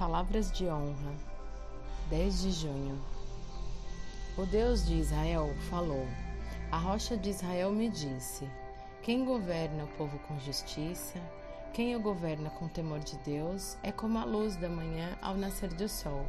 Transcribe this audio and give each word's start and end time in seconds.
Palavras 0.00 0.50
de 0.50 0.66
honra, 0.66 1.12
10 2.08 2.40
de 2.40 2.52
junho. 2.52 2.98
O 4.38 4.46
Deus 4.46 4.86
de 4.86 4.94
Israel 4.94 5.54
falou: 5.68 6.06
A 6.72 6.78
rocha 6.78 7.18
de 7.18 7.28
Israel 7.28 7.70
me 7.70 7.90
disse: 7.90 8.48
Quem 9.02 9.26
governa 9.26 9.84
o 9.84 9.88
povo 9.98 10.18
com 10.20 10.40
justiça, 10.40 11.20
quem 11.74 11.94
o 11.94 12.00
governa 12.00 12.48
com 12.48 12.66
temor 12.66 13.00
de 13.00 13.18
Deus, 13.18 13.76
é 13.82 13.92
como 13.92 14.18
a 14.18 14.24
luz 14.24 14.56
da 14.56 14.70
manhã 14.70 15.18
ao 15.20 15.34
nascer 15.34 15.68
do 15.74 15.86
sol, 15.86 16.24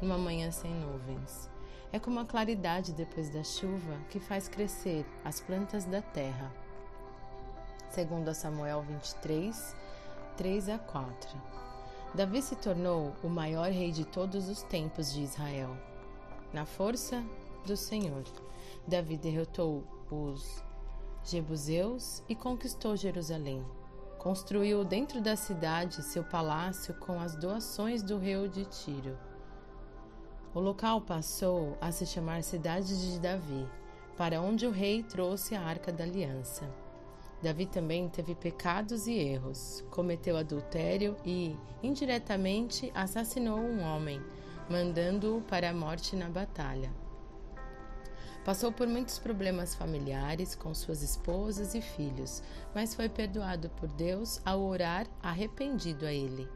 numa 0.00 0.16
manhã 0.16 0.52
sem 0.52 0.72
nuvens. 0.72 1.50
É 1.92 1.98
como 1.98 2.20
a 2.20 2.24
claridade 2.24 2.92
depois 2.92 3.28
da 3.30 3.42
chuva 3.42 3.98
que 4.10 4.20
faz 4.20 4.46
crescer 4.46 5.04
as 5.24 5.40
plantas 5.40 5.84
da 5.84 6.00
terra. 6.00 6.52
Segundo 7.90 8.32
Samuel 8.32 8.82
23, 8.82 9.74
3 10.36 10.68
a 10.68 10.78
4. 10.78 11.67
Davi 12.14 12.40
se 12.40 12.56
tornou 12.56 13.12
o 13.22 13.28
maior 13.28 13.70
rei 13.70 13.92
de 13.92 14.04
todos 14.04 14.48
os 14.48 14.62
tempos 14.62 15.12
de 15.12 15.22
Israel. 15.22 15.76
Na 16.52 16.64
força 16.64 17.22
do 17.66 17.76
Senhor, 17.76 18.24
Davi 18.86 19.16
derrotou 19.16 19.84
os 20.10 20.64
Jebuseus 21.22 22.22
e 22.28 22.34
conquistou 22.34 22.96
Jerusalém. 22.96 23.64
Construiu 24.18 24.82
dentro 24.84 25.20
da 25.20 25.36
cidade 25.36 26.02
seu 26.02 26.24
palácio 26.24 26.94
com 26.94 27.20
as 27.20 27.36
doações 27.36 28.02
do 28.02 28.18
rei 28.18 28.48
de 28.48 28.64
Tiro. 28.64 29.16
O 30.54 30.60
local 30.60 31.02
passou 31.02 31.76
a 31.80 31.92
se 31.92 32.06
chamar 32.06 32.42
Cidade 32.42 33.12
de 33.12 33.20
Davi, 33.20 33.68
para 34.16 34.40
onde 34.40 34.66
o 34.66 34.70
rei 34.70 35.02
trouxe 35.02 35.54
a 35.54 35.60
Arca 35.60 35.92
da 35.92 36.04
Aliança. 36.04 36.68
Davi 37.40 37.66
também 37.66 38.08
teve 38.08 38.34
pecados 38.34 39.06
e 39.06 39.12
erros, 39.12 39.84
cometeu 39.90 40.36
adultério 40.36 41.16
e, 41.24 41.56
indiretamente, 41.80 42.90
assassinou 42.92 43.60
um 43.60 43.80
homem, 43.80 44.20
mandando-o 44.68 45.40
para 45.42 45.70
a 45.70 45.74
morte 45.74 46.16
na 46.16 46.28
batalha. 46.28 46.92
Passou 48.44 48.72
por 48.72 48.88
muitos 48.88 49.20
problemas 49.20 49.72
familiares 49.74 50.56
com 50.56 50.74
suas 50.74 51.00
esposas 51.00 51.74
e 51.76 51.80
filhos, 51.80 52.42
mas 52.74 52.94
foi 52.94 53.08
perdoado 53.08 53.70
por 53.70 53.88
Deus 53.88 54.40
ao 54.44 54.60
orar 54.60 55.06
arrependido 55.22 56.06
a 56.06 56.12
ele. 56.12 56.48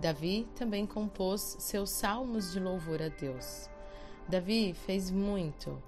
Davi 0.00 0.46
também 0.54 0.86
compôs 0.86 1.56
seus 1.60 1.88
salmos 1.88 2.52
de 2.52 2.60
louvor 2.60 3.00
a 3.00 3.08
Deus. 3.08 3.70
Davi 4.28 4.74
fez 4.74 5.10
muito, 5.10 5.82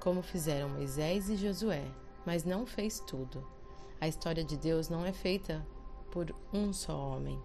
como 0.00 0.22
fizeram 0.22 0.70
Moisés 0.70 1.28
e 1.28 1.36
Josué 1.36 1.84
mas 2.24 2.44
não 2.44 2.66
fez 2.66 3.00
tudo. 3.00 3.46
A 4.00 4.06
história 4.06 4.44
de 4.44 4.56
Deus 4.56 4.88
não 4.88 5.04
é 5.04 5.12
feita 5.12 5.66
por 6.10 6.34
um 6.52 6.72
só 6.72 6.96
homem. 6.96 7.40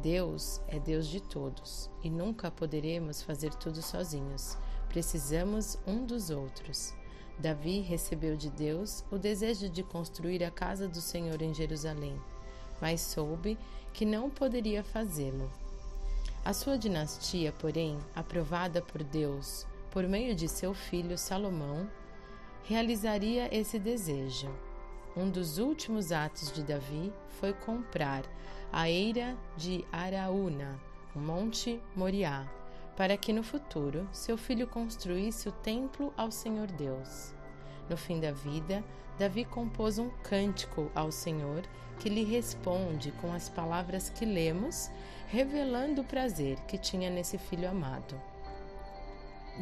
Deus 0.00 0.60
é 0.68 0.78
Deus 0.78 1.08
de 1.08 1.20
todos 1.20 1.90
e 2.02 2.08
nunca 2.10 2.50
poderemos 2.50 3.22
fazer 3.22 3.52
tudo 3.54 3.82
sozinhos. 3.82 4.56
Precisamos 4.88 5.78
um 5.86 6.06
dos 6.06 6.30
outros. 6.30 6.94
Davi 7.38 7.80
recebeu 7.80 8.36
de 8.36 8.50
Deus 8.50 9.04
o 9.10 9.18
desejo 9.18 9.68
de 9.68 9.82
construir 9.82 10.42
a 10.42 10.50
casa 10.50 10.88
do 10.88 11.00
Senhor 11.00 11.40
em 11.42 11.54
Jerusalém, 11.54 12.20
mas 12.80 13.00
soube 13.00 13.58
que 13.92 14.04
não 14.04 14.30
poderia 14.30 14.82
fazê-lo. 14.82 15.50
A 16.44 16.52
sua 16.52 16.78
dinastia, 16.78 17.52
porém, 17.52 17.98
aprovada 18.14 18.80
por 18.80 19.02
Deus 19.02 19.66
por 19.90 20.06
meio 20.06 20.34
de 20.34 20.48
seu 20.48 20.74
filho 20.74 21.16
Salomão, 21.16 21.88
realizaria 22.68 23.48
esse 23.50 23.78
desejo. 23.78 24.54
Um 25.16 25.30
dos 25.30 25.56
últimos 25.56 26.12
atos 26.12 26.52
de 26.52 26.62
Davi 26.62 27.10
foi 27.40 27.54
comprar 27.54 28.22
a 28.70 28.90
eira 28.90 29.34
de 29.56 29.86
Araúna, 29.90 30.78
Monte 31.14 31.80
Moriá, 31.96 32.46
para 32.94 33.16
que 33.16 33.32
no 33.32 33.42
futuro 33.42 34.06
seu 34.12 34.36
filho 34.36 34.66
construísse 34.66 35.48
o 35.48 35.52
templo 35.52 36.12
ao 36.14 36.30
Senhor 36.30 36.66
Deus. 36.66 37.32
No 37.88 37.96
fim 37.96 38.20
da 38.20 38.32
vida, 38.32 38.84
Davi 39.18 39.46
compôs 39.46 39.98
um 39.98 40.10
cântico 40.22 40.90
ao 40.94 41.10
Senhor 41.10 41.62
que 41.98 42.10
lhe 42.10 42.22
responde 42.22 43.12
com 43.12 43.32
as 43.32 43.48
palavras 43.48 44.10
que 44.10 44.26
lemos, 44.26 44.90
revelando 45.28 46.02
o 46.02 46.04
prazer 46.04 46.60
que 46.66 46.76
tinha 46.76 47.08
nesse 47.08 47.38
filho 47.38 47.66
amado. 47.66 48.14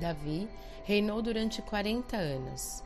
Davi 0.00 0.48
reinou 0.84 1.22
durante 1.22 1.62
40 1.62 2.16
anos 2.16 2.82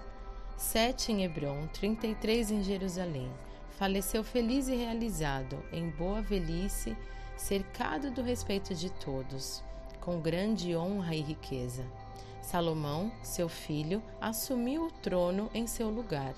sete 0.60 1.10
em 1.10 1.25
Hebron, 1.25 1.66
trinta 1.69 2.06
e 2.06 2.15
três 2.15 2.50
em 2.50 2.62
Jerusalém. 2.62 3.32
Faleceu 3.71 4.22
feliz 4.22 4.69
e 4.69 4.76
realizado, 4.76 5.59
em 5.72 5.88
boa 5.88 6.21
velhice, 6.21 6.94
cercado 7.34 8.10
do 8.10 8.22
respeito 8.22 8.75
de 8.75 8.91
todos, 8.91 9.65
com 10.03 10.21
grande 10.21 10.76
honra 10.76 11.15
e 11.15 11.22
riqueza. 11.22 11.82
Salomão, 12.43 13.10
seu 13.22 13.48
filho, 13.48 14.03
assumiu 14.21 14.87
o 14.87 14.91
trono 14.91 15.50
em 15.54 15.66
seu 15.66 15.88
lugar. 15.88 16.34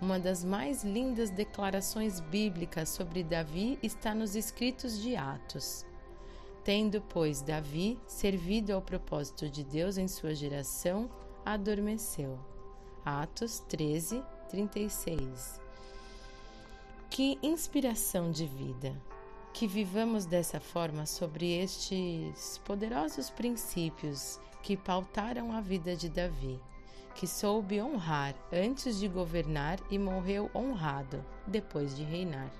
Uma 0.00 0.18
das 0.18 0.44
mais 0.44 0.84
lindas 0.84 1.30
declarações 1.30 2.20
bíblicas 2.20 2.90
sobre 2.90 3.24
Davi 3.24 3.78
está 3.82 4.14
nos 4.14 4.36
escritos 4.36 5.00
de 5.00 5.16
Atos. 5.16 5.86
Tendo, 6.62 7.00
pois, 7.00 7.40
Davi 7.40 7.98
servido 8.06 8.74
ao 8.74 8.82
propósito 8.82 9.48
de 9.48 9.64
Deus 9.64 9.96
em 9.96 10.08
sua 10.08 10.34
geração, 10.34 11.10
adormeceu. 11.44 12.38
Atos 13.04 13.58
13, 13.68 14.22
36. 14.48 15.60
Que 17.10 17.36
inspiração 17.42 18.30
de 18.30 18.46
vida! 18.46 18.96
Que 19.52 19.66
vivamos 19.66 20.24
dessa 20.24 20.60
forma 20.60 21.04
sobre 21.04 21.52
estes 21.60 22.58
poderosos 22.58 23.28
princípios 23.28 24.38
que 24.62 24.76
pautaram 24.76 25.52
a 25.52 25.60
vida 25.60 25.96
de 25.96 26.08
Davi, 26.08 26.60
que 27.16 27.26
soube 27.26 27.82
honrar 27.82 28.36
antes 28.52 29.00
de 29.00 29.08
governar 29.08 29.80
e 29.90 29.98
morreu 29.98 30.48
honrado 30.54 31.24
depois 31.44 31.96
de 31.96 32.04
reinar. 32.04 32.52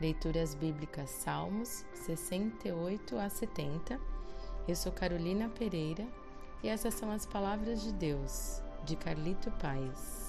Leituras 0.00 0.56
Bíblicas 0.56 1.08
Salmos 1.08 1.84
68 1.94 3.16
a 3.16 3.28
70. 3.28 4.00
Eu 4.66 4.74
sou 4.74 4.90
Carolina 4.90 5.48
Pereira 5.48 6.04
e 6.64 6.68
essas 6.68 6.94
são 6.94 7.10
as 7.10 7.26
palavras 7.26 7.82
de 7.82 7.92
Deus, 7.92 8.62
de 8.86 8.96
Carlito 8.96 9.50
Paz. 9.60 10.23